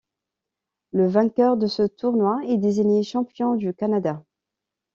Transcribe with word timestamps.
Le 0.93 1.07
vainqueur 1.07 1.57
de 1.57 1.67
ce 1.67 1.83
tournoi 1.83 2.39
est 2.47 2.57
désigné 2.57 3.03
champion 3.03 3.53
du 3.53 3.71
Canada. 3.71 4.23